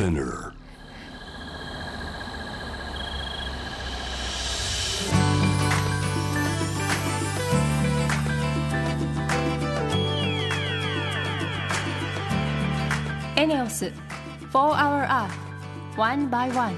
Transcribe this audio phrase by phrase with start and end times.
[0.00, 0.54] Spinner.
[13.36, 13.92] エネオス
[14.50, 15.30] 4 Hour Earth
[15.98, 16.74] One by One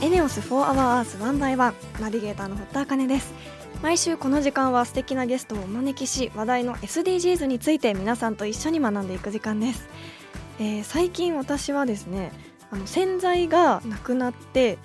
[0.00, 3.53] エネオス4 Hour Earth 1 by 1ナビゲーターの堀田茜です
[3.84, 9.86] 毎週この時間は素敵なゲストをお招きし話題の SDGs について皆さんと一緒に学んでいく時間です、
[10.58, 12.32] えー最近私はですね
[12.70, 14.78] あの洗剤がなくなって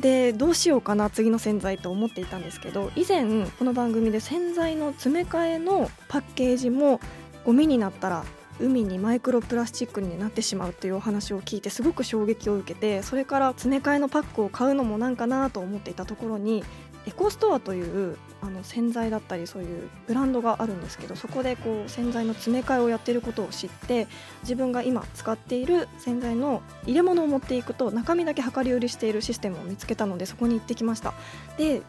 [0.00, 7.00] でどうしようかな次の洗剤と思っていたんですけど以前この番組で洗剤の詰め替えのパッケージも
[7.46, 8.22] ゴミになったら
[8.60, 16.62] 海にマイクロプラスチックになってしまうというお話を聞いてすごく衝撃を受けてそれから詰め替えのパックを買うのもなんかなと思っていたところに
[17.06, 24.06] エコストアというあの洗剤だったりそういうブランドがあるんですけどそこでこう洗剤の詰め替えをやっていることを知って
[24.42, 31.14] 自分が今使っている洗剤の入れ物を持っていくと中身だけ量り売りしているシステムを見つけたのでそこに行ってきました。
[31.56, 31.82] で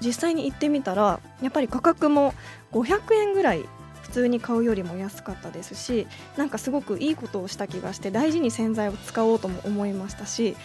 [0.00, 2.34] 実際に行ってみたらやっぱり価格も
[2.72, 3.64] 500円ぐらい
[4.08, 6.06] 普通に買うよりも安かったですし
[6.36, 10.56] なんかすごくいいことをした気がして大事に洗剤を使おうとも思いましたし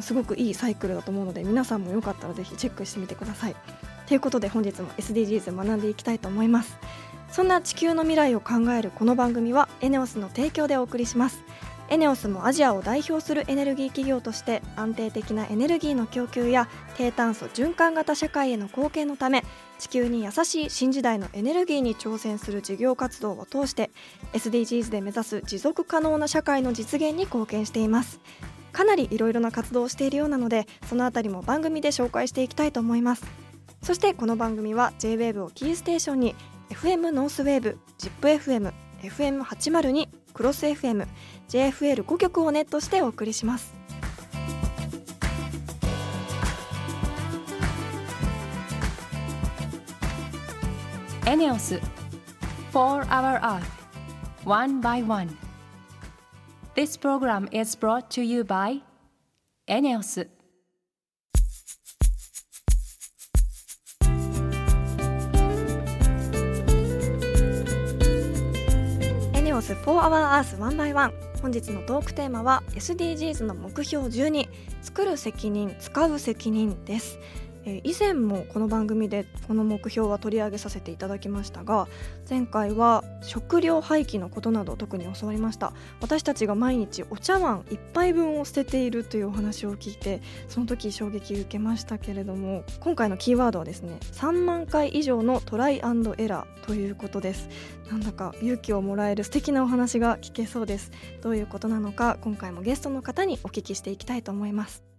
[0.00, 3.56] すごくいいサイクルだと思うので皆さんもよかったらぜひチェックしてみてください。
[4.06, 6.76] ということで本日も SDGs 学んでいきたいと思います
[7.30, 11.42] そんな地球の未来を考えるこの番組はエネオスの提供でお送りします
[11.88, 19.44] エネオスもアジアを代表するエネルギー企業として安定的なエネルギーの供給や低炭素循環型社会への貢献のため
[19.78, 23.90] 地球に優しい新時代のエネルギーに挑戦する事業活動を通して
[24.32, 28.20] SDGs で目指す持続可能な社会の実現に貢献しています。
[28.72, 33.24] かなりいろいろな活動をしているようなのでそのあたりも番組で紹介していきたいと思います。
[33.82, 36.34] そしてこの番組は JWAVE をキーステーションに
[36.70, 38.72] FM ノースウェーブ ZIPFM
[39.02, 41.06] FM802 クロス FM
[41.48, 43.74] JFL5 曲をネットしてお送りします
[51.26, 51.80] エネオス
[52.72, 53.62] 4 Hour Earth
[54.44, 55.36] One by One
[56.74, 58.82] This program is brought to you by
[59.66, 60.28] エネオス
[69.74, 74.48] ス4 Hour Earth 1 by 1本日のトークテーマは SDGs の目標12
[74.82, 77.18] 作る責任使う責任です。
[77.64, 81.88] え以前もこの番組でこの目標は取り上げさせていただきましたが
[82.28, 85.72] 前回は食料廃棄のことなど特に教わりました。
[86.00, 97.48] 私たちが毎日お茶碗1杯分を捨てているというお話を聞いてその時衝撃受けましたけれども今回のキーワードはですね3万回以上のトライアンドエラーということです。
[97.90, 100.90] なんだか勇気をもらえる素敵なお話が聞けそうです。
[101.20, 104.91] どういうことなのか今回もゲストの方にお聞きしていきたいと思います。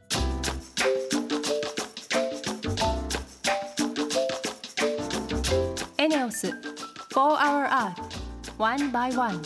[6.44, 7.94] ス4 Hour Earth
[8.58, 9.42] One by One.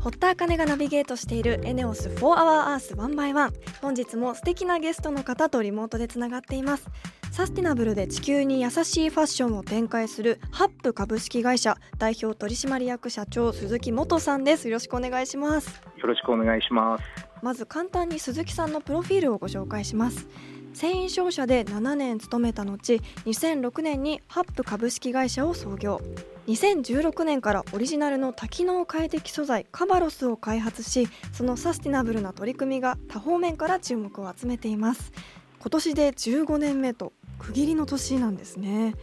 [0.00, 6.88] 堀田茜がナビゲートしているエネオス4 Hour Earth 1 by 1本日も素敵なゲストの方とリモートでつながっています。
[7.30, 14.68] サスティナブルで地球に優しいファッションを展開するハップ株式会社代表取締役社長鈴木元さんです。
[14.68, 15.82] よろしくお願いします。
[15.98, 17.33] よろしくお願いします。
[17.44, 20.26] まず簡単に鈴木さんのプロフィールをご紹介します。
[20.72, 22.78] 繊維商社で7年勤めた後
[23.26, 26.00] 2006年にハップ株式会社を創業。
[26.46, 35.12] 2016年からオリジナルの多機能快適素材カバロスを開発しそのサスティナブルな取り組みが多方面から注目を集めています。
[35.60, 38.94] 今年で15年目と区切りの年なんですね。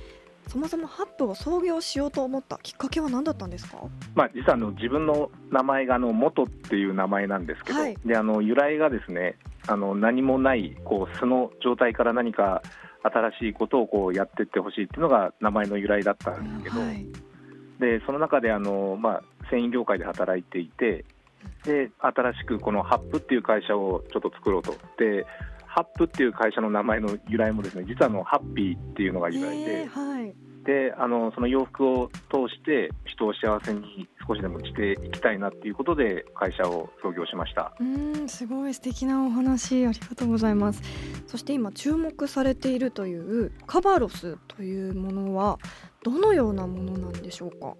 [0.51, 3.77] そもそもハップを創業しようと思ったきっかけは何だったんですか？
[4.15, 7.95] まあ、実はあの自分の名前があの元っていう名前なんですけど、はい。
[8.05, 9.37] であの由来がですね
[9.67, 12.61] あの何もないこう素の状態から何か
[13.01, 17.07] 新しいことをこうやっていってほしいっていうのが名前の由来だったんですけど、はい。
[17.79, 21.05] でその中であの、まあ、繊維業界で働いていて
[21.63, 24.73] で新しくこのハップっていう会社をちょっと作ろうと。
[24.97, 25.25] で
[25.73, 29.81] ハップっていう会社の名前の由来もですね実はあのハッピーっていうのが由来で。
[29.81, 30.33] えーはい。
[30.63, 37.73] であのその洋服を通して人を幸せに少しでもしていきたいなっていうことで会社を創業しました。
[37.79, 40.83] うーんすごい素敵なお話ありがとうございます。
[41.25, 45.57] そして今注目されているというカバロスというものは
[46.03, 47.73] どのようなものなんでしょうか？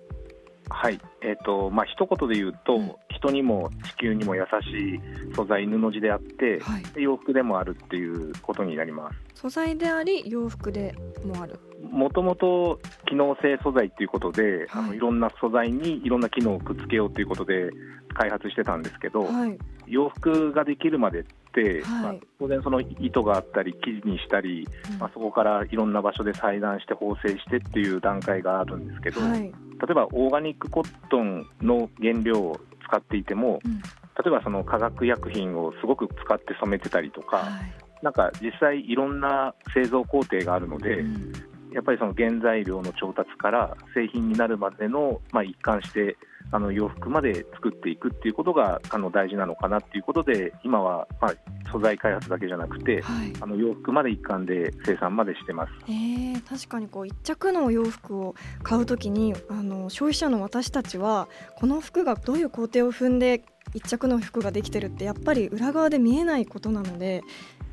[0.73, 2.91] はい、えーとまあ一言で言うと、うん。
[3.09, 6.83] 人にも地球にも優しい素材布地であって、はい。
[6.93, 9.41] で洋服でもあるっていうことになります。
[9.41, 10.95] 素材であり洋服で
[11.25, 11.59] もある。
[11.91, 14.89] もともと機能性素材っていうことで、あはい。
[14.89, 17.69] のいろんな素材にいろんな機能をくっつけようということで
[18.13, 19.57] 開発してたんですけど、はい。
[19.87, 24.67] 洋服ができるまでって、はいまあ、当然その糸があったり生地にしたり、
[24.99, 29.49] まあ、そこからいろんな場所で裁断して縫製してっていう段階があるんですけど、はい、例
[29.89, 33.81] えばオーガニックコットンの原料を使っていてもうん。
[34.23, 38.03] 例えばその化学薬品をすごく使って染めてたりとか、はい。
[38.03, 41.31] なんか実際いろんな製造工程があるので、うん。
[41.71, 46.17] やっぱりその原材料の調達から製品になるまでの、まあ、一貫して
[46.51, 51.33] あの洋服まで作っていくっていうことがあの大事なのかなっていうことで今は、まあ、
[51.71, 55.71] 素材開発だけじゃなくてはいあの洋服まで一貫で生産までしてます。
[55.87, 63.43] えー、確かにこう一着のお洋服を買うときにあの消費者の私たちはこの服がどういう工程を踏んで
[63.73, 67.23] 一着の服ができてるってやっぱり裏側で見えないことなので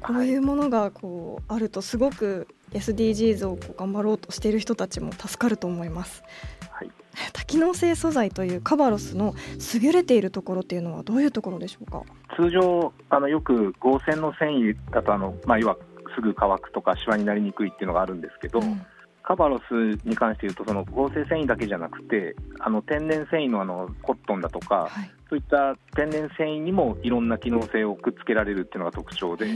[0.00, 6.22] こういうものがこうあるとすごく SDGs をこう頑張ろうとしている人たちも助かると思います。
[6.70, 6.90] はい
[7.32, 9.34] 多機能性素材というカバロスの
[9.82, 12.02] 優れているところっていうのはどういうところでしょうか？
[12.36, 15.76] 通常あのよく合成の繊維だとあの、まあ、要は
[16.14, 18.82] すぐ乾くとかシワになりにくいっていうのがあるんですけど、うん
[19.28, 19.72] カバロス
[20.06, 29.46] に関して言うとその合成繊維だけじゃなくてあの天然繊維のあのコットンだとかはい、そういった天然繊維にもいろんな機能性をくっつけられるっていうのが特徴で、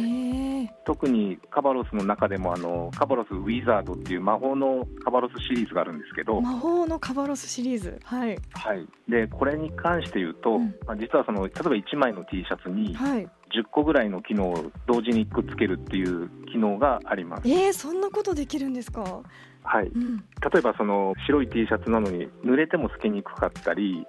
[0.84, 7.98] 特にカバロスの中でもあのカバロスウィザードっていう魔法のカバロスシリーズがあるんですけど、魔法のカバロスシリーズ。
[8.04, 8.38] はい。
[8.52, 10.74] はい、でこれに関して言うと、うん。
[10.86, 13.28] まあ、実はその例えば1枚の T シャツにはい。
[13.54, 17.42] 10個ぐらいの機能を同時にくっつけるっていう機能があります。
[17.46, 19.22] えー、そんなことできるんですか？
[19.64, 24.06] はい、うん、例えばその白い T シャツなのに濡れても透けにくかったり、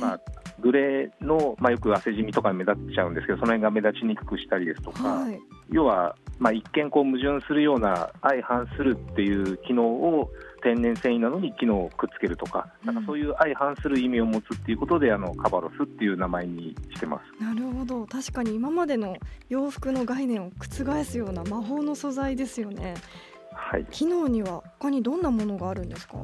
[0.00, 0.20] まあ、
[0.62, 5.38] グレーの、まあ、よく汗じみとか目立っちゃうんですけどその辺が目立ちにくくしたりですとか、はい、
[5.70, 10.30] 要は、まあ、一見こう矛盾するような相反するっていう機能を
[10.62, 17.42] 天然繊維なのに機能をくっつけるとか,、なんかそういう相反する意味を持つっていうことであのカバロスっていう名前にしてます。
[17.42, 18.06] なるほど。
[18.06, 19.16] 確かに今までの
[19.48, 22.94] 洋服の概念を覆すような魔法の素材ですよね
[23.54, 26.16] はい、機能には他にどんなものがあるんですか？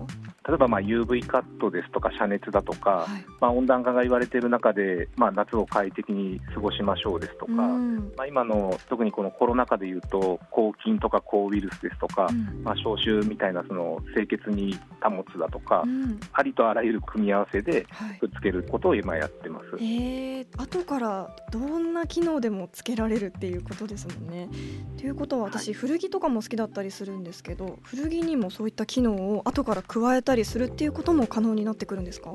[0.47, 3.25] 例えばまあ UV カットですとか遮熱だとか、はい。
[3.41, 8.13] まあ、温暖化が言われている中で、まあ、夏を快適に過ごしましょうですとか、うん。
[8.17, 12.63] まあ、今の特にこのコロナ禍でいうと抗菌とか抗ウイルスですとか、うん。
[12.65, 16.21] まあ、消臭みたいなその清潔に保つだとか、うん。
[16.33, 18.19] ありとあらゆる組み合わせではい。
[18.19, 19.67] くっつけることを今やってます。
[19.77, 24.49] えー、後からどんな機能でもつけられるっていうことですもんね。
[24.97, 32.33] ということは私、古着とかも好きだったりするんですけど古着にもそういった機能を後から加えたりするっていうことも可能になってくるんですか？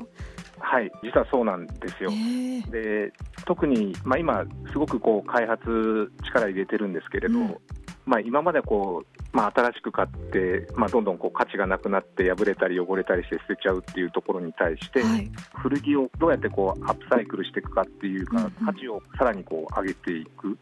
[0.58, 2.10] はい、実はそうなんですよ。
[2.10, 2.70] えー。
[2.70, 3.12] で
[3.44, 7.56] 特に、まあ、今、すごくこう開発力入れてるんですけれど、うん。
[8.06, 15.30] まあ、今までこう、まあ、新しく買って、まあ、どんどんこう価値がなくなって破れたり汚れたりして捨てちゃうっていうところに対して、はい。
[15.54, 20.56] 古着をどうやってこうアップサイクルしていくかっていうか、価値をさらにこう上げていく。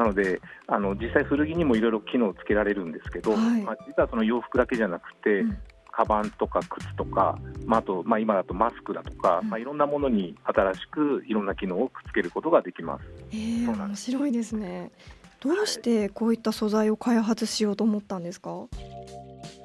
[0.00, 5.58] なのであの実際、古着にもいろいろ機能をつけられるんですけど、はいまあ、実はその洋服だけじゃなくて、うん
[5.92, 7.36] カバンとか靴とか、
[7.66, 13.04] まあ、あと、まあ、今だとマスクだとか、うんまあ、いろんなものに新しくいろんな機能をくっつけることができます。
[13.32, 14.92] えー、面白いですね。
[15.40, 18.68] どうしてこういった素材を開発しようと思ったんですか？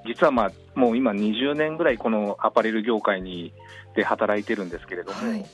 [0.07, 3.53] 実は、まあ、もう今20年ぐらいこのアパレル業界に
[3.95, 5.45] で働いてるんですけれども、はい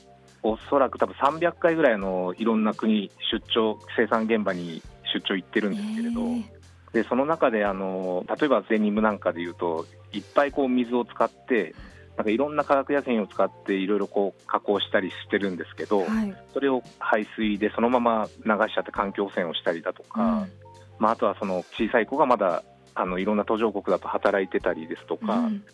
[0.42, 4.82] おそらく多分300回ぐらいあのいろんな国出張生産現場に
[5.14, 6.44] 出張行ってるんですけれど、えー。
[6.92, 11.74] でその中であの例えばデニムなんかでいうといっぱいこう水を使って
[12.16, 16.36] なんかいろんな化学薬品を使っていろいろこう加工したりしてるんですけど、はい。
[16.52, 20.46] それを排水でそのまま流しちゃって環境汚染をしたりだとか、
[20.98, 22.62] まあ、あとはその小さい子がまだ
[22.94, 25.64] あのいろんな途上国だと働いてたりですとか、うん。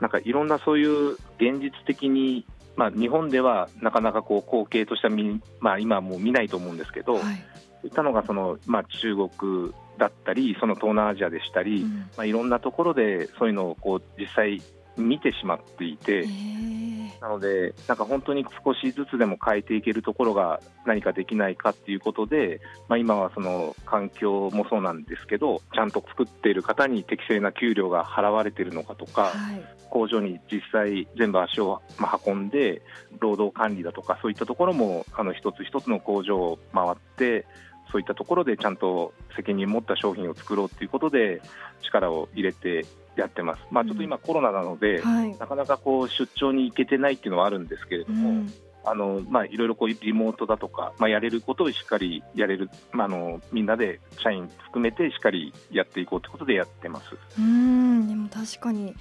[0.00, 2.46] なんかいろんなそういう現実的に、
[2.78, 7.44] まあ、日本ではなかなかこう光景としては見、まあ、今はもう見ないと思うんですけど、はい。
[7.84, 12.08] いったのがその、まあ、中国だったりその東南アジアでしたり、うん。
[12.16, 14.62] まあ、いろんなところでそういうのをこう実際
[15.00, 16.18] 見てしまっていて。
[16.18, 16.88] えー
[17.20, 32.82] なので、なんか本当に少しずつでも変えていけるところが何かできないかっていうことで、まあ、今はその環境もそうなんですけど、ちゃんと作っている方に適正な給料が払われているのかとか、はい工場に実際全部足をまあ運んで、
[33.20, 37.46] 労働管理だとか、そういったところもあの一つ一つの工場を回って、
[37.90, 41.40] そういったところでちゃんと責任を持った商品を作ろうということで
[41.82, 45.36] 力を入れてやってます、まあ、ちょっと今、コロナなので、はい。
[45.38, 48.52] なかなかこう出張に行けてないっていうのはあるんですけれども、うん。
[48.84, 57.06] あのまあ、いろいろこうリモートだとか、まあ、やれることをしっかりやれる、まあ、あのみんなで社員含めてしっかりやっていこうということでやってます。
[57.38, 58.08] うん。
[58.08, 58.94] でも確かに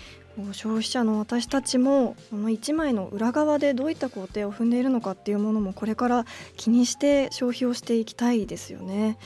[0.53, 6.25] 消費者の私たちもその1枚の裏側でどういった工程を踏んでいるのかっていうものもこれから
[6.55, 9.17] 気にして消費をしていきたいですよね。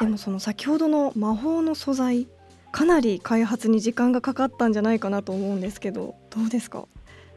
[0.00, 2.26] でもその先ほどの魔法の素材
[2.72, 6.86] かなり開発に時間がかかったんじゃないかなと思うんですけどどうですか？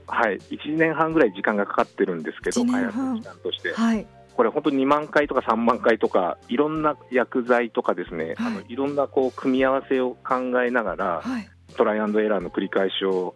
[0.08, 4.08] はい、1年半ぐらい時間がかかってるんですけど、1年開半発の時間として、はい。
[4.36, 13.36] これ、本当に2万回とか3万回とか、いろんな薬剤とかですね、はいい、あのいろんなこう組み合わせを考えながら、はいトライアンドエラーの繰り返しを、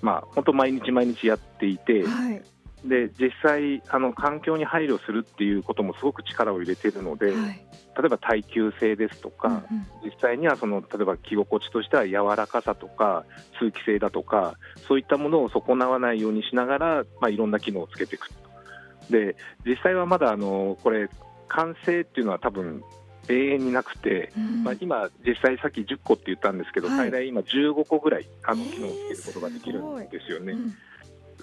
[0.00, 2.42] まあ、本当、毎日毎日やっていて、はい。
[2.82, 7.66] で実際あの、環境に配慮するっていうこともすごく力を入れているので、はい。
[8.00, 9.62] 例えば耐久性ですとか、うんうん。
[10.04, 13.24] 実際にはその例えば着心地としては柔らかさとか
[13.58, 14.54] 通気性だとか
[14.88, 18.34] そういったものを損なわないようにしながら、まあ、いろんな機能をつけていくと。
[19.10, 21.10] で実際はまだあのこれ
[21.48, 22.82] 完成っていうのは多分
[23.30, 26.96] 永遠になくて、うんまあ、今実際さっき10個って言ったんですけど、はい。
[26.96, 30.52] 最大今15個ぐらいあのえー機能をつけることができるんですよね。
[30.52, 30.74] うん。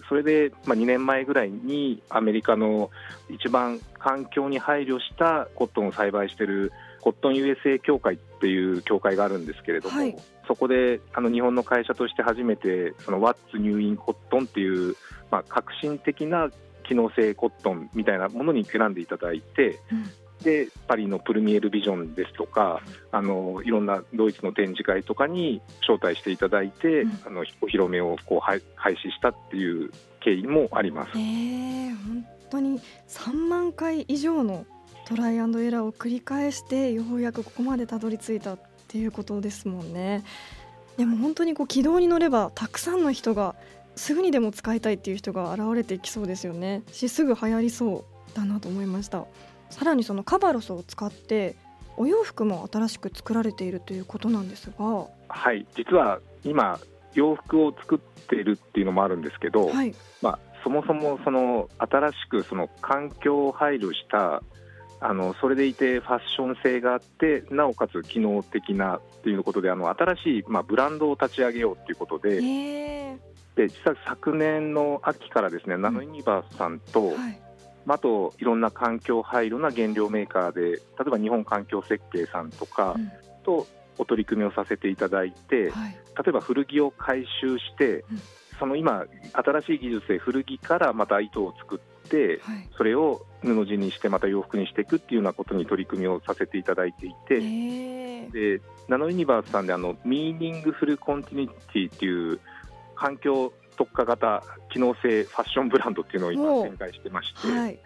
[0.08, 2.90] それで、まあ、2年前ぐらいにアメリカの
[3.30, 10.16] 一番環境に配慮したコットンを栽培しているコットン USA 協会っていう協会があるんですけれども、はい。
[10.48, 14.96] そこであの日本の会社として初めてその What's New in Cotton っていう、
[15.30, 16.50] まあ、革新的な
[16.88, 20.10] 機能性コットンみたいなものに選んでいただいて、うん
[20.44, 31.12] でパリのプルミエルビジョンですとかあのいろんなドイツの展示会とかに招待していただいて、うんあのお披露目をこうはい開始したっていう経緯もあります。
[31.16, 34.66] えー、本当に3万回以上の
[35.08, 40.24] トライアンドエラーを繰り返してようやくここまでたどり着いたっていうことですもんね。
[40.98, 43.56] でも本当にこう軌道に乗ればたくさんの人が
[43.96, 46.84] すぐにでも使いたいっていう人が現れてきそうですよね。
[46.92, 49.26] しすぐ流行りそうだなと思いました。
[49.70, 51.56] さらにそのカバロスを使って
[51.98, 56.80] お洋服も新しく作られているということなんですが、はい、実は今、
[57.14, 64.44] 洋服を作っているっていうのもあるんですけど、はい、まあ、そもそもその新しくその環境を配慮した
[65.00, 73.18] あのそれでいてファッション性があってなおかつ機能的なっていうことであの新しい、まあ、ブランドを立ち上げようということで,、えー。
[73.56, 77.47] で実は昨年の秋からですね、ナノユニバースさんと、はい、ま
[77.88, 80.78] ああといろんな環境配慮な原料メーカーで例
[81.08, 83.12] えば日本環境設計さんとかうん。
[83.48, 83.66] と
[83.98, 88.22] お取り組みをさせていただいて、はい、例えば古着を回収して、うん。
[88.60, 98.32] その今、新しい技術で古着からまた糸を作って、はい、それを布地にしてまた洋服にしていくっていうようなことに取り組みをさせていただいていて、えー。
[98.32, 102.40] でナノユニバースさんであの meaningful continuity っていう
[102.96, 106.64] 環境特化型機能性ファッションブランドっていうのをお今う。
[106.64, 107.80] 展開してまして、はい、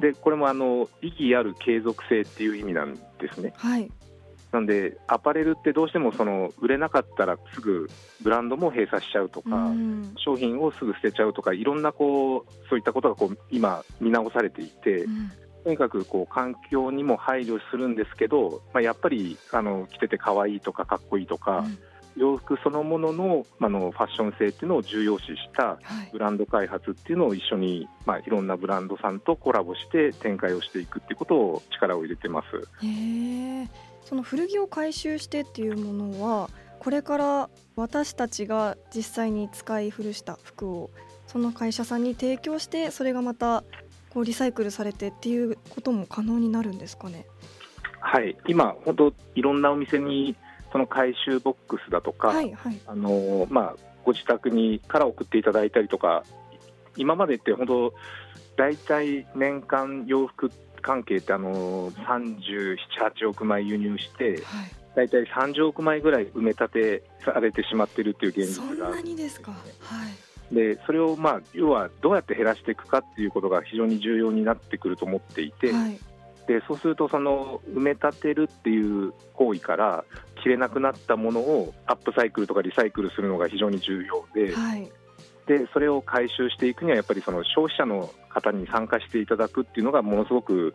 [0.00, 3.00] でこれもあの意義ある継続性っていう意味なんで
[3.32, 3.52] すね。
[3.56, 3.90] はい、
[4.52, 7.88] なんでアパレルってどうしてもその売れなかったらすぐ
[8.22, 10.14] ブランドも閉鎖しちゃうとか、うん。
[10.16, 15.30] 商品をすぐ捨てちゃうとかいろんなこうそういったことがこう今見直されていて、うん。
[15.64, 21.78] とにかくこう環境にも配慮するんですけど、まあ、やっぱりあの着てて可愛いとかかっこいいとか、うん
[22.16, 32.86] 洋服そのもののあのファッション性っていうのを重要視したはいブランド開発っていうのを一緒に、まあ、いろんなブランドさんとコラボして展開をしていくっていうことを力を入れてます。
[32.86, 33.68] へえ
[34.04, 40.90] その古着を回収してっていうものはこれから私たちが実際に使い古した服を
[41.26, 43.64] その会社さんに提供してそれがまた
[44.10, 47.26] こうリサイクルされてっていうことも可能になるんですかね？
[48.00, 50.36] はい、今、本当いろんなお店に
[50.72, 52.80] その回収ボックスだとか、はいはい。
[52.86, 56.24] あのまあ、ご自宅にから送っていただいたりとか、
[56.96, 57.94] 今までって本当、
[58.56, 62.76] 大体年間洋服関係ってあの37、
[63.20, 64.40] 8億枚輸入して、はい。
[64.94, 69.50] 大体30億枚ぐらい埋め立てされてしまっているっていう現そんな実があるにですか？
[69.50, 69.58] は
[70.50, 70.54] い。
[70.54, 75.98] でそれを、まあ、要はどうやって減らしていくかっていうことが非常に重要になってくると思っていて、はい。
[76.46, 80.04] でそうするとその埋め立てるっていう行為から
[80.46, 84.88] 着れなくなったものをアップサイクルとかリサイクルするのが非常に重要ではい。
[85.46, 90.74] でそれを回収していくにはやっぱりその消費者の方に参加していただくっていうのがものすごく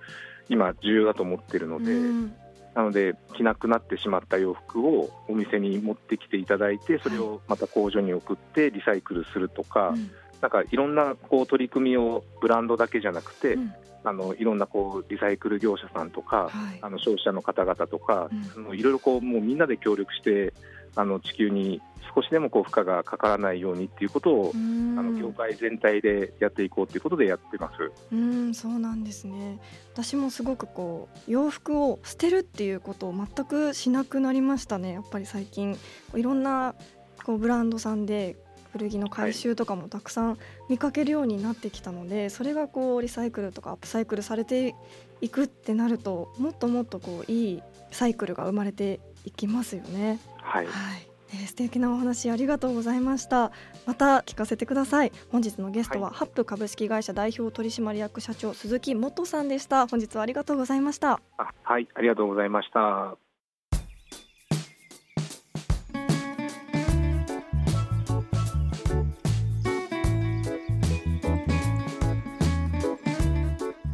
[0.50, 2.34] 今重要だと思っているので、うん。
[2.74, 10.12] なので着なくなってしまった洋服をお店に持ってきていただいてそれをまた工場に送ってリサイクルするとか、うん。
[10.42, 16.80] なんかいろんなこう取り組みをブランドだけじゃなくて、うんあのいろんなこうリサイクル業者さんとか、はい。
[16.82, 18.64] あの消費者の方々とか、うん。
[18.66, 20.54] あのいろいろこうもうみんなで協力して
[20.96, 21.82] あの地球に
[22.14, 24.98] 少しでもこう負荷がかからないようにっていうことを、うん。
[24.98, 27.92] あの業界全体でやっていこうということでやってます。
[28.12, 29.60] うんそうなんですね。
[29.94, 34.94] 私もすごくこう洋服を捨てるっていうことを全くしなくなりましたね。
[34.94, 35.78] やっぱり最近
[36.16, 36.76] いろんな
[37.24, 38.36] こうブランドさんで
[38.72, 40.38] 古着の回収とかもたくさん
[40.70, 44.76] 見かけるようになってきたので、それがこうリサイクルとかアップサイクルされて
[45.22, 50.20] いくってなるともっともっとこういいサイクルが生まれていきますよね。
[50.38, 53.52] はい、はい、えー素敵なお話ありがとうございました。
[53.86, 55.12] また聞かせてください。
[55.32, 59.88] 本日のゲストは、はハップ株式会社代表取締役社長鈴木元さんでした。
[59.88, 61.22] 本日はありがとうございました。
[61.38, 63.31] あはい、ありがとうございました。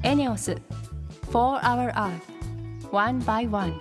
[0.08, 0.58] ENEOS
[1.34, 3.74] For Our Earth One by One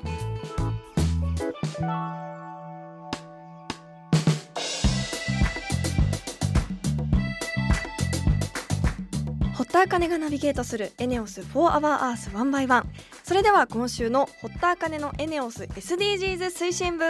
[9.55, 12.87] 堀田茜がナビゲートするエネオス4 Hour Earth One by One。
[13.23, 17.05] それでは今週の堀田茜のエネオス SDGs 推進部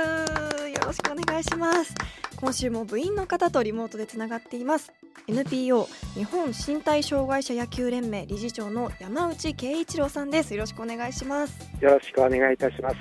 [0.76, 1.94] よろしくお願いします。
[2.36, 4.92] 今週も部員の方とリモートでつながっています。
[5.26, 10.54] NPO 日本身体障害者野球連盟理事長の山内圭一郎さんです。
[10.54, 11.58] よろしくお願いします。
[11.80, 12.96] よろしくお願いいたします。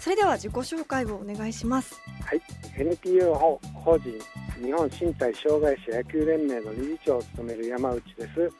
[0.00, 2.02] それでは自己紹介をお願いします。
[2.76, 4.18] NPO 法人
[4.62, 8.52] 日本身体障害者野球連盟の理事長を務める山内です。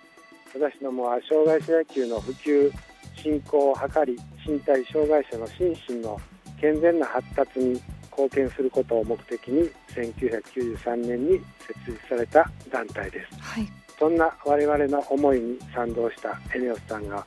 [0.54, 2.72] 私どもは障害者野球の普及、
[3.16, 4.16] 振興を図り、
[4.46, 6.20] 身体障害者の心身の
[6.60, 7.82] 健全な発達に
[8.16, 13.40] 貢献することを目的に1993年に設立された団体です。
[13.40, 13.68] はい。
[13.98, 17.24] そんな我々の思いに賛同したエネオスさんが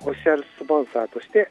[0.00, 1.50] オフィシャルスポンサーとして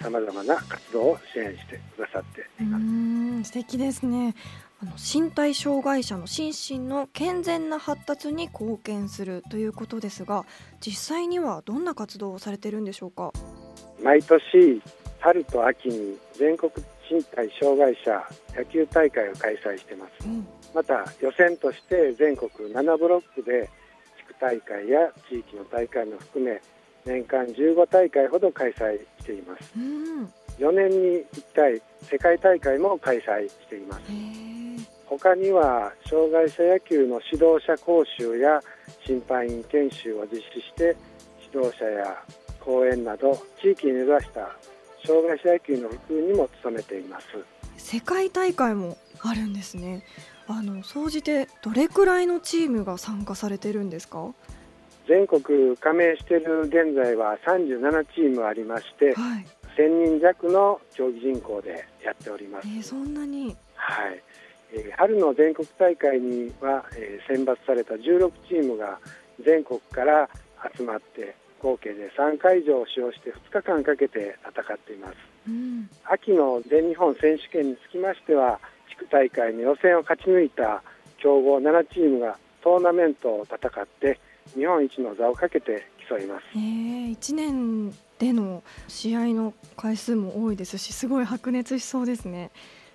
[0.00, 4.34] さまざまな活動を支援してくださってうーん素敵ですね
[4.82, 10.44] あの身体障害者の心身の健全な発達に貢献するということですが
[10.80, 13.32] 実際にはどんな活動をされてるんでしょうか？
[14.02, 14.80] 毎年
[15.18, 16.70] 春と秋に全国
[17.10, 18.22] 身体障害者
[18.56, 20.26] 野球大会を開催しています。
[20.74, 23.70] また予選として全国7ブロックで
[24.18, 26.60] 地区大会や地域の大会も含め
[27.04, 29.72] 年間15大会ほど開催しています。
[29.76, 30.32] うん。
[30.58, 34.02] 4年に1回世界大会も開催しています。
[35.06, 38.60] 他には障害者野球の指導者講習や
[39.06, 40.96] 審判員研修を実施して
[41.52, 42.22] 指導者や
[42.60, 44.48] 講演など地域に根ざした
[45.06, 47.26] 障害者野球の普及にも努めています。
[47.76, 50.04] 世界大会もあるんですね。
[50.46, 54.32] あの総じてどれくらいのチームが参加されてるんですか？
[55.08, 62.68] 全国加盟している現在は37チームありましてはい、1000人弱の競技人口でやっております。
[62.68, 63.54] えー、そんなに？
[63.74, 64.22] はい、
[64.72, 68.98] えー春の全国大会には、えー選抜された16チームが
[69.44, 70.28] 全国から
[70.76, 75.14] 集まって合計で3会場を使用して2日間かけて戦っています。
[75.48, 75.88] うん。
[76.04, 80.82] 秋の全日本選手権につきましては地区大会の予選を勝ち抜いた
[81.18, 84.20] 強豪7チームがトーナメントを戦って
[84.54, 86.44] 日本一の座をかけて競います。
[86.54, 92.50] えー、1年での試合の回数も多いですしすごい白熱しそうですね。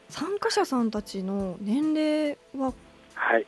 [0.09, 2.73] 参加者さんたちの年齢は？
[3.15, 3.45] はい、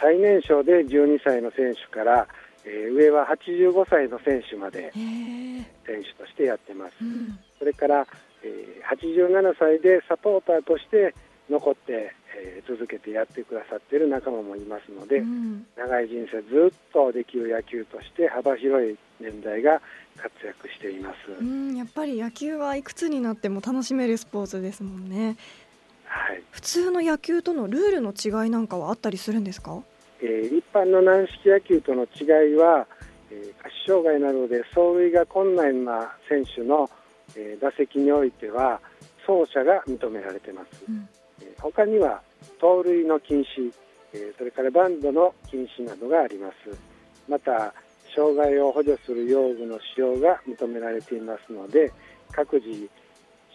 [0.00, 2.28] 最年少で12歳の選手から、
[2.66, 5.64] えー上は85歳の選手までえー。
[5.86, 6.94] 選手としてやってます。
[7.02, 7.38] うん。
[7.58, 8.06] それから、
[8.42, 11.14] えー87歳でサポーターとして
[11.50, 15.66] 残って、えー続けてやってくださっている仲間もいますので、うん。
[15.76, 19.80] 長い人生ずっとできる野球として幅広い年代が
[20.16, 21.32] 活躍しています。
[21.32, 25.36] うん、やっぱり野球はいくつになっても楽しめるスポーツですもんね。
[26.06, 26.42] はい。
[26.50, 29.82] 普通の野球とのルールの違いなんかはあったりするんですか？
[30.24, 32.86] えー一般の軟式野球との違いは、
[33.30, 36.88] えー下肢障害などで走塁が困難な選手の、
[37.36, 38.80] えー打席においては
[39.26, 40.84] 走者が認められています。
[40.88, 41.08] うん
[41.42, 42.22] えー他には
[42.58, 43.72] 盗塁の禁止、
[44.14, 46.78] えーそれからバンドの禁止などがあります
[47.28, 47.74] また
[48.14, 51.92] 障害を補助する用具の使用が認められていますので
[52.30, 52.88] 各自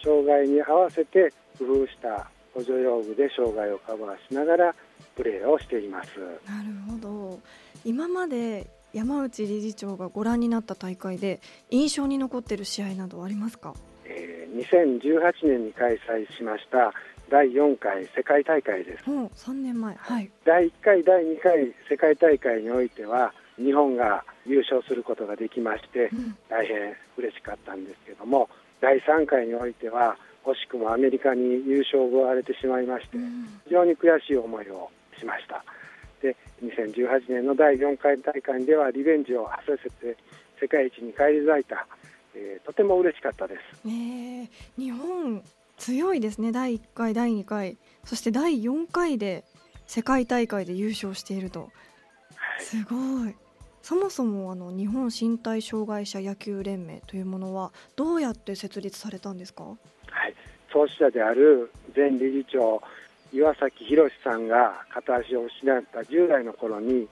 [0.03, 4.75] 障害に合わせて工夫した補助用具で障害をカバーしながら
[5.19, 6.09] プレーをしています。
[6.47, 7.39] なるほど。
[7.83, 13.73] 今まで山内理事長がご覧になった大会で印象に残っている試合などありますか？
[14.05, 16.91] えー2018年に開催しました
[17.29, 19.09] 第4回世界大会です。
[19.09, 19.95] もう3年前。
[19.95, 20.31] はい。
[20.45, 26.09] 第1回、第2回世界大会においては日本が優勝することができまして
[26.49, 28.49] 大変嬉しかったんですけども
[28.81, 33.17] 第3回においては惜しくもアメリカに優勝を奪われてしまいまして
[33.65, 35.63] 非常に悔しい思いをしました。
[36.21, 40.17] で2018年の第4回大会ではリベンジを果たせて
[40.59, 41.87] 世界一に返り咲いた、
[42.35, 45.41] えー、とても嬉しかったです、ね、日本
[45.77, 46.51] 強いですね。
[46.51, 47.77] 第1回第2回。
[48.03, 49.45] そして第4回で
[49.87, 51.67] 世界大会で優勝していると、は
[52.59, 53.35] い、すごい。
[53.81, 59.73] そもそもあの日本身体障害者野球連盟というものはどうやって設立されたんですか、は
[60.27, 60.35] い、
[60.71, 62.81] 創始者である前理事長
[63.31, 67.07] 岩崎宏さんが片足を失った10代の頃に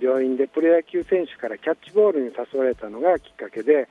[0.00, 3.88] 病院でプロ野球選手からキャッチボールに誘われたのがきっかけで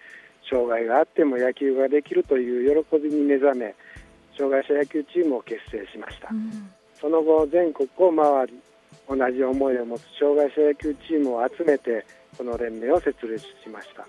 [0.49, 3.75] 障害があっても野球ができるという喜びに目覚め
[4.37, 8.53] 障害者野球チームを結成しました、うん、その後全国を回り
[9.07, 12.05] 同じ思いを持つ障害者野球チームを集めて
[12.37, 14.07] この連盟を設立しました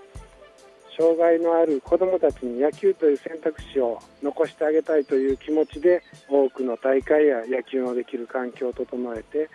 [1.00, 9.48] 障害のある子どもたちに野球という選択肢を残してあげたいという気持ちで多くの大会や野球のできる環境を整えて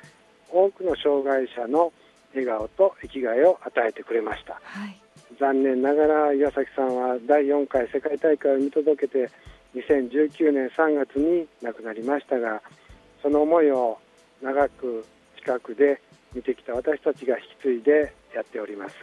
[0.51, 1.93] 多くの障害者の
[2.33, 4.99] 笑顔と生きがいを与えてくれました、はい、
[5.39, 9.29] 残念ながら岩崎さんは第4回世界大会を見届けて
[9.75, 12.63] 2019年3月に亡くなりましたが
[13.21, 13.99] その思いを
[14.41, 15.05] 長く
[15.37, 16.01] 近くで
[16.33, 18.95] 見てきた私たちが引き継いでやっております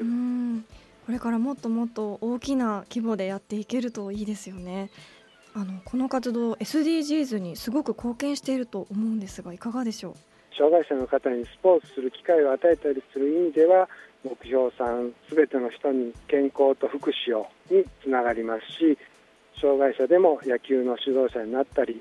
[1.07, 4.91] これからもっともっと大きな規模でやっていけるといいですよね。
[5.55, 10.57] あのこの活動 SDGs にすごく貢献していると思うんですがいかがでしょう？
[10.57, 13.88] 障害者の方にスポーツする機会を与えたりする意味では
[14.25, 18.97] 目標3すべての人に健康と福祉をにつながりますし
[19.61, 22.01] 障害者でも野球の指導者になったり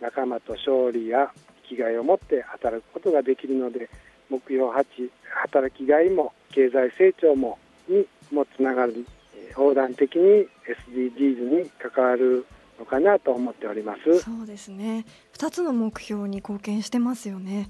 [0.00, 1.32] 仲間と勝利や
[1.68, 3.88] 生きがいを持って働くことができるので
[4.30, 4.84] 目標8
[5.42, 9.06] 働きがいも経済成長もにもつながり
[9.50, 10.48] 横断的に
[10.88, 12.46] SDGs に関わる
[12.78, 14.20] のかなと思っております。
[14.20, 15.04] そうですね。
[15.34, 17.68] 2つの目標に貢献してますよね。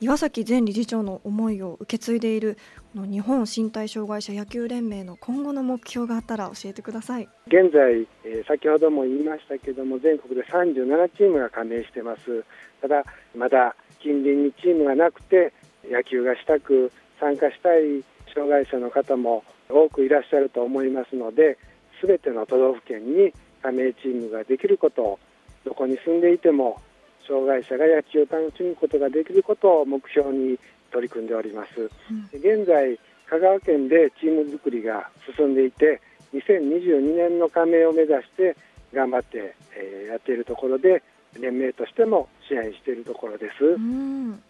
[0.00, 2.58] 岩崎前理事長の思いを受け継いでいる
[2.92, 7.28] の日本身体障害者野球連盟の今後の目標があったら教えてください。
[7.46, 12.44] 現在、えー、先ほども言いましたけども全国で37チームが加盟してます。
[12.80, 13.04] ただ
[13.36, 15.52] まだ近隣にチームがなくて
[15.88, 18.02] 野球がしたく参加したい
[18.34, 21.58] 障害者の方も多くいらっしゃると思いますので
[22.02, 23.32] 全ての都道府県に
[23.62, 25.18] 加盟チームができることを
[25.64, 26.80] どこに住んでいても
[27.26, 30.58] 障害者が野球を楽しむことができることを目標に
[30.90, 32.98] 取り組んでおります、うん、現在
[33.30, 36.00] 香川県でチーム作りが進んでいて
[36.34, 38.56] 2022年の加盟を目指して
[38.92, 41.02] 頑張って、えー、やっているところで
[41.40, 43.64] 連盟としても支援しているところです。
[43.64, 44.42] うん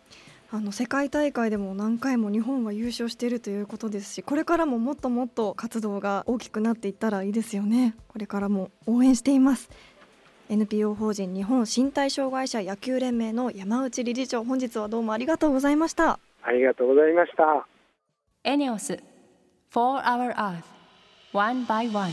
[0.55, 7.95] あの世界大会でも何回も日本は優勝しているということですしこれからももっともっと活動が大きくなっていったらいいですよね。
[8.07, 9.71] これからも応援しています。
[10.51, 16.19] NPO 法人日本身体障害者野球連盟の山内理事長本日はどうもありがとうございました。
[16.43, 17.67] ありがとうございました。
[18.45, 19.03] エネオス
[19.73, 20.65] 4 Hour Earth
[21.33, 22.13] One by One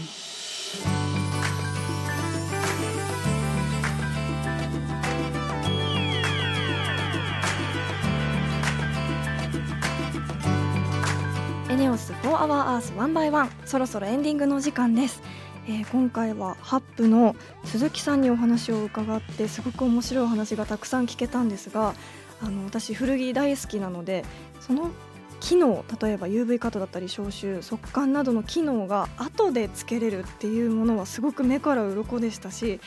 [11.79, 15.23] ネオス 4HourEarth1by1 そろそろエンディングの時間です。
[15.65, 21.93] えー、今回はハップの鈴木さんにお話を伺ってすごく面白いお話がたくさん聞けたんですが
[22.41, 24.25] あの私古着大好きなので
[24.59, 24.91] その
[25.39, 32.79] 機能例えば UV カットだったり消臭速乾などの機能が後でつけれるっていうものはすごく目から鱗でしたし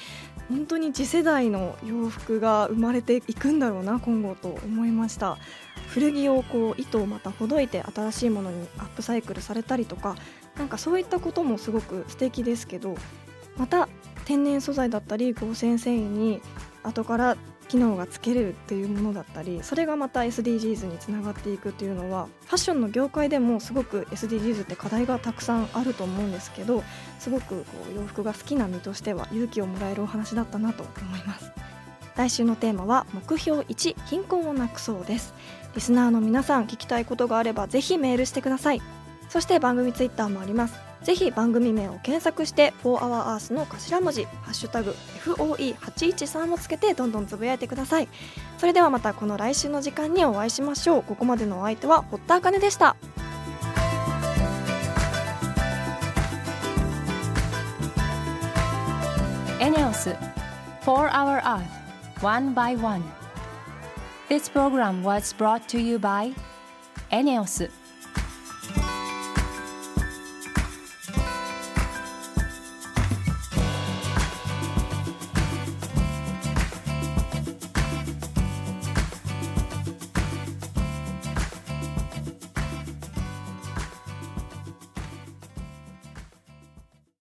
[0.49, 5.39] 本当に次世代の洋服が生まれていくんだろうな今後と思いました。
[5.89, 10.17] 古着をこう糸をまたほどいて新しいものにアップサイクルされたりとか
[10.57, 12.97] なんかそういったこともすごく素敵ですけど
[13.59, 13.89] また
[14.25, 16.41] 天然素材だったり合成繊維に
[16.83, 17.37] 後から
[17.73, 26.85] 機能がつけれるっていうものだったりそれがまた SDGs につながっていくっていうのはファッションの業界でもすごく SDGs って課題がたくさんあると思うんですけど
[27.19, 31.51] すごくこう洋服が好きな身としては勇気をもらえるお話だったなと思います。
[32.15, 35.33] 来週のテーマは目標1貧困をなくそうです。
[35.75, 38.83] リスナーの皆さん聞きたいことがあればぜひメールしてください。
[39.31, 40.92] そして番組ツイッターもあります。
[41.05, 48.09] ぜひ番組名を検索して「4HourEarth」の頭文字「ハッシュタグ #FOE813」をつけてどんどんつぶやいてください。
[48.59, 51.03] それではまたこの来週の時間にお会いしましょう。
[51.03, 52.97] ここまでのお相手は堀田茜でした。
[59.61, 60.17] エネオス
[60.85, 61.63] 4 Hour Earth
[62.21, 63.03] One by One
[64.29, 66.35] This program was brought to you by
[67.11, 67.71] エネオス